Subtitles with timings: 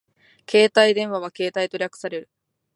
[0.49, 2.29] 携帯電話はケータイと略される